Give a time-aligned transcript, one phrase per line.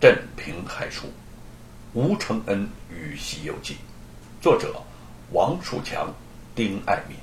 [0.00, 1.06] 镇平海书》，
[1.92, 3.74] 吴承恩与《西游记》，
[4.40, 4.80] 作者
[5.32, 6.14] 王树强、
[6.54, 7.16] 丁爱民。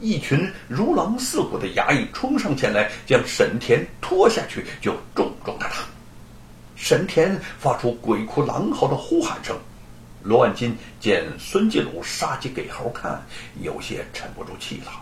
[0.00, 5.84] 一群如狼似虎的衙役冲上前来，将沈田拖下去，就重重的打。
[6.74, 9.54] 沈田发出鬼哭狼嚎的呼喊声。
[10.22, 13.22] 罗万金见孙继鲁杀鸡给猴看，
[13.60, 14.92] 有些沉不住气了，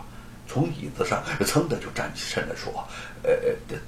[0.49, 2.73] 从椅子上噌的就站起身来说
[3.23, 3.31] ：“呃，
[3.69, 3.81] 大人。”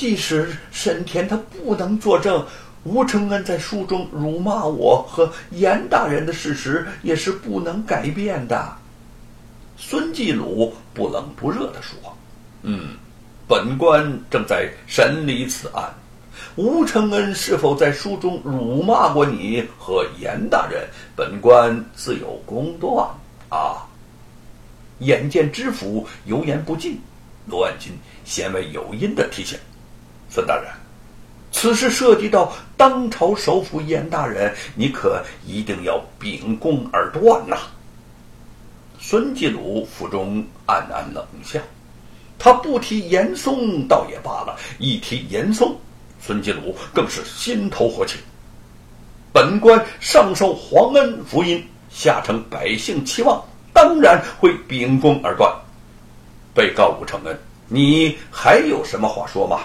[0.00, 2.42] 即使沈田他不能作证，
[2.84, 8.74] 吴承恩在书中辱骂我和严大人的事实也是不能改变的。
[9.76, 12.16] 孙继鲁不冷不热地说
[12.64, 12.96] ：“嗯，
[13.46, 15.92] 本官正在审理此案。
[16.56, 20.88] 吴承恩是否在书中辱骂过你和严大人？
[21.14, 23.06] 本官自有公断
[23.50, 23.84] 啊。”
[25.00, 26.98] 眼见知府油盐不进，
[27.44, 27.92] 罗万金
[28.24, 29.58] 先为有因的提醒。
[30.30, 30.70] 孙大人，
[31.50, 37.56] 此事涉及到当朝首辅严大人，你可一定要秉公而断呐！
[39.00, 41.58] 孙继鲁腹中暗暗冷笑，
[42.38, 45.76] 他不提严嵩倒也罢了，一提严嵩，
[46.20, 48.18] 孙继鲁更是心头火起。
[49.32, 55.52] 本官上受皇恩福荫，下承百姓期望，当然会秉公而断。
[56.54, 59.60] 被告吴承恩，你还有什么话说吗？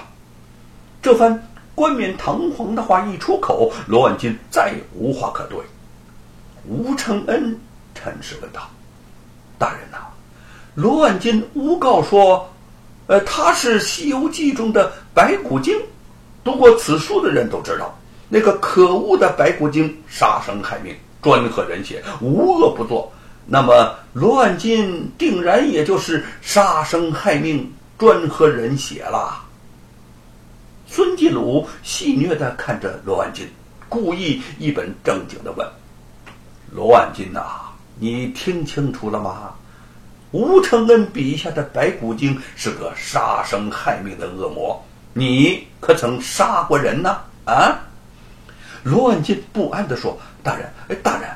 [1.06, 1.40] 这番
[1.76, 5.60] 冠冕堂皇的话一出口，罗万金再也无话可对。
[6.68, 7.56] 吴承恩
[7.94, 8.68] 沉声问道
[9.60, 10.00] ：“大人呐，
[10.74, 12.50] 罗万金诬告说，
[13.06, 15.80] 呃，他是《西游记》中的白骨精。
[16.44, 17.96] 读过此书的人都知道，
[18.28, 23.14] 那个可恶的白骨精杀生害命，专喝人血，无恶不作。
[23.46, 29.44] 那么，罗万金定然也就是杀生害命，专喝人血了。”
[30.88, 33.48] 孙继鲁戏谑的看着罗万金，
[33.90, 35.68] 故意一本正经的问
[36.72, 37.42] ：“罗万金呐，
[38.00, 39.54] 你听清楚了吗？
[40.32, 44.84] 吴承恩笔下的白骨精是个杀生害命的恶魔，
[45.14, 47.80] 你可曾杀过人呢？”啊！
[48.84, 51.30] 罗万金不安的说：“大人，哎，大人，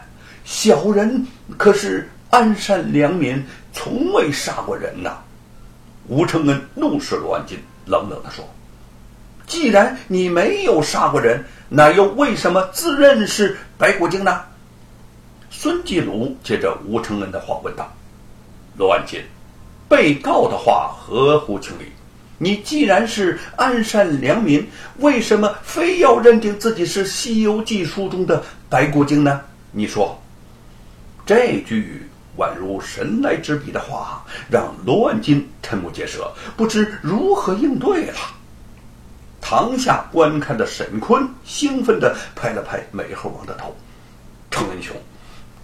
[0.45, 1.25] 小人
[1.57, 3.43] 可是安善良民，
[3.73, 5.17] 从未杀过人呐。”
[6.07, 8.47] 吴承恩怒视罗万金，冷冷的说。
[9.49, 14.41] 既然你没有杀过人，那又为什么自认是白骨精呢？
[15.49, 17.91] 孙继鲁接着吴承恩的话问道
[18.77, 19.19] ：“罗万金，
[19.89, 21.85] 被告的话合乎情理。
[22.37, 24.65] 你既然是安善良民，
[24.99, 29.41] 为什么非要认定自己是《西游记》书中的白骨精呢？
[29.71, 30.21] 你说，
[31.25, 38.19] 这句宛如神来之笔的话，让罗万金瞠目结舌，不知如何应对了。”
[39.41, 43.75] 堂下观看的沈坤兴奋地拍了拍美猴王的头
[44.51, 44.95] ：“程恩雄，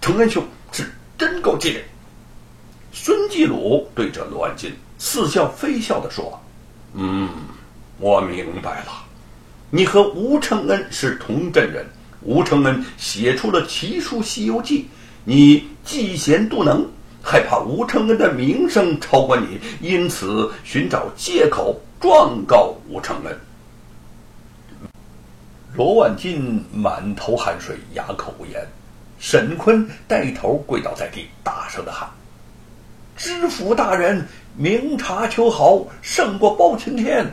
[0.00, 1.80] 程恩雄是真够机灵。”
[2.92, 6.40] 孙继鲁对着罗万金似笑非笑地说
[6.94, 7.28] ：“嗯，
[7.98, 9.04] 我明白了，
[9.70, 11.84] 你和吴承恩是同镇人。
[12.22, 14.80] 吴承恩写出了奇书《西游记》，
[15.24, 16.84] 你嫉贤妒能，
[17.22, 23.38] 害怕吴承恩的名声超过你，因此寻找借口状告吴承恩。”
[25.76, 28.66] 罗万金满头汗水，哑口无言。
[29.18, 32.08] 沈坤带头跪倒在地，大声的喊
[33.14, 34.26] ：“知府大人，
[34.56, 37.26] 明察秋毫，胜过包青天！”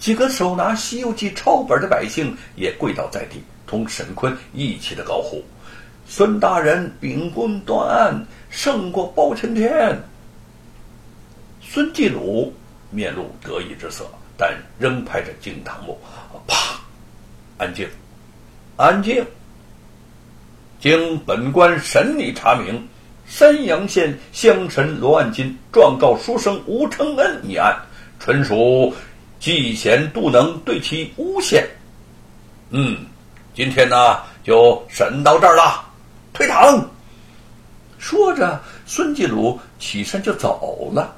[0.00, 5.42] 几个手拿《西游记》抄本的百姓也跪倒在地，同沈坤一起的高呼
[6.08, 9.98] ：“孙大人秉公断案，胜过包青天！”
[11.60, 12.50] 孙继鲁
[12.90, 14.06] 面露得意之色，
[14.38, 15.98] 但仍拍着惊堂木，
[16.46, 16.75] 啪。
[17.58, 17.88] 安静，
[18.76, 19.24] 安静。
[20.78, 22.86] 经本官审理查明，
[23.26, 27.74] 山阳县乡绅罗万金状告书生吴承恩一案，
[28.20, 28.94] 纯属
[29.40, 31.66] 嫉贤妒能对其诬陷。
[32.68, 32.98] 嗯，
[33.54, 35.82] 今天呢就审到这儿了，
[36.34, 36.86] 退堂。
[37.98, 41.16] 说着，孙继鲁起身就走了。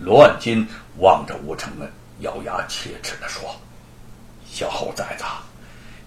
[0.00, 0.66] 罗万金
[0.98, 1.88] 望着吴承恩，
[2.20, 3.54] 咬牙切齿的说。
[4.56, 5.24] 小猴崽子，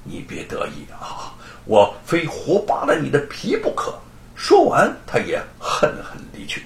[0.03, 1.31] 你别得意啊！
[1.65, 3.93] 我非活扒了你的皮不可！
[4.35, 6.65] 说完，他也恨恨离去。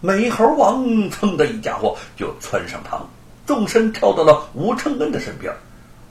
[0.00, 3.08] 美猴王噌的一家伙就窜上堂，
[3.46, 5.54] 纵身跳到了吴承恩的身边。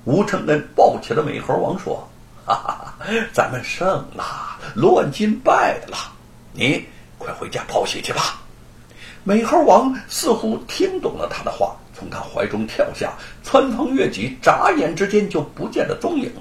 [0.06, 2.07] 吴承恩抱起了美猴王，说
[2.48, 2.95] ：“哈哈，
[3.33, 3.86] 咱们胜
[4.16, 5.98] 了，乱金败了，
[6.54, 6.86] 你
[7.18, 8.42] 快回家报喜去吧。”
[9.25, 11.75] 美猴王似乎听懂了他的话。
[12.01, 13.13] 从他怀中跳下，
[13.44, 16.31] 穿房越脊，眨眼之间就不见了踪影。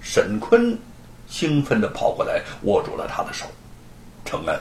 [0.00, 0.76] 沈坤
[1.28, 3.46] 兴奋地跑过来，握住了他的手
[4.26, 4.60] ：“承恩，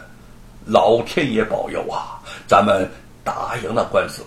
[0.63, 2.21] 老天爷保佑啊！
[2.45, 2.87] 咱们
[3.23, 4.21] 打赢了官司。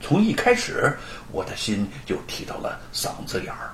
[0.00, 0.92] 从一开始，
[1.30, 3.70] 我的心就提到了嗓子眼儿，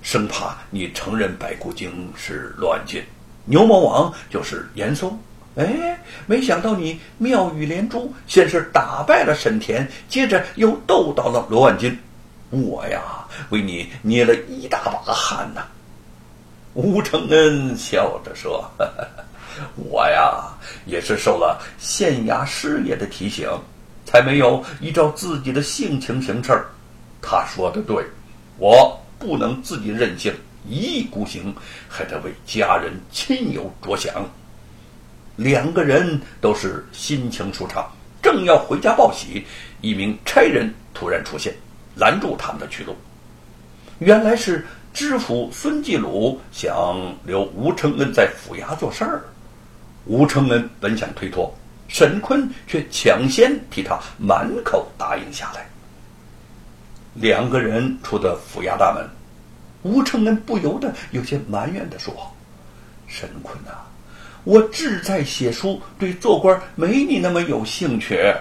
[0.00, 3.06] 生怕你承认白骨精是乱箭，
[3.44, 5.14] 牛魔王就是严嵩。
[5.58, 11.98] 哎，没想到你妙语连珠，先是打败了沈田，接着又斗到了罗万金。
[12.50, 13.02] 我呀，
[13.50, 15.66] 为你捏了一大把汗呐。”
[16.74, 18.64] 吴承恩笑着说
[19.74, 20.44] ：“我呀，
[20.86, 23.50] 也是受了县衙师爷的提醒，
[24.06, 26.64] 才没有依照自己的性情行事。
[27.20, 28.04] 他说的对，
[28.58, 30.32] 我不能自己任性，
[30.68, 31.52] 一意孤行，
[31.88, 34.24] 还得为家人亲友着想。”
[35.38, 37.90] 两个人都是心情舒畅，
[38.20, 39.46] 正要回家报喜，
[39.80, 41.54] 一名差人突然出现，
[41.96, 42.94] 拦住他们的去路。
[44.00, 44.66] 原来是。
[44.94, 49.22] 知府孙继鲁想留吴承恩在府衙做事儿，
[50.06, 51.54] 吴承恩本想推脱，
[51.86, 55.68] 沈坤却抢先替他满口答应下来。
[57.14, 59.08] 两个人出的府衙大门，
[59.82, 62.12] 吴承恩不由得有些埋怨的说
[63.06, 63.70] ：“沈坤呐，
[64.48, 68.34] 我志在写书，对做官没你那么有兴趣。”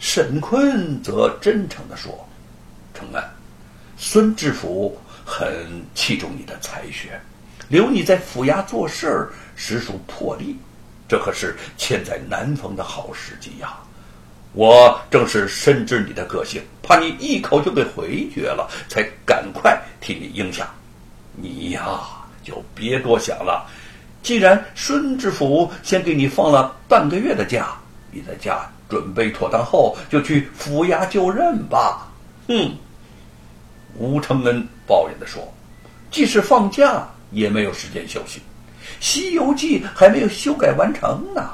[0.00, 2.26] 沈坤则真诚的说
[2.94, 3.22] ：“承恩，
[3.98, 5.46] 孙知府。”很
[5.94, 7.20] 器重你的才学，
[7.68, 10.56] 留你在府衙做事儿实属破例，
[11.06, 13.78] 这可是千载难逢的好时机呀！
[14.54, 20.68] 我正是深知你的个性，怕你一口就给回绝了，才赶快替你应下。
[21.36, 22.00] 你呀，
[22.42, 23.70] 就别多想了。
[24.22, 27.74] 既然孙知府先给你放了半个月的假，
[28.10, 32.06] 你在家准备妥当后，就去府衙就任吧。
[32.48, 32.74] 嗯。
[33.96, 35.42] 吴承恩抱怨地说
[36.10, 38.38] ：“即使放假，也没有时间休息，
[39.00, 41.50] 《西游记》还没有修改完成呢。”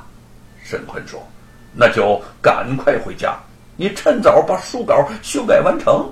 [0.62, 1.26] 沈坤说
[1.72, 3.36] ：“那就赶快回家，
[3.76, 6.08] 你趁早把书稿修改完成。”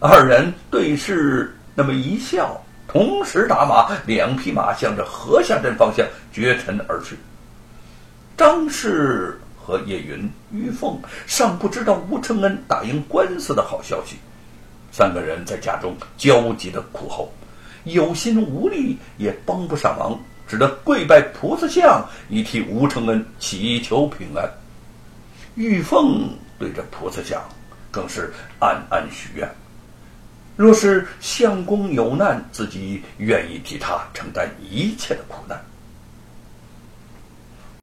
[0.00, 2.60] 二人对视那么一笑，
[2.92, 7.16] 同时打马，两匹马向着河下镇方向绝尘而去。
[8.36, 14.16] 张氏和叶云、玉凤尚不知道吴承恩打赢官司的好消息。
[14.90, 17.32] 三个人在家中焦急的苦候，
[17.84, 24.46] 有心无力也帮不上忙，只得跪拜菩萨像，以替吴承恩祈求平安。
[25.54, 26.28] 玉凤
[26.58, 27.42] 对着菩萨像，
[27.90, 29.50] 更是暗暗许愿：
[30.56, 35.58] 若是相公有难，自己愿意替他承担一切的苦难。